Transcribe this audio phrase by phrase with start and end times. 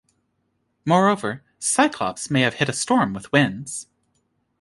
[0.83, 3.85] Moreover, "Cyclops" may have hit a storm with winds.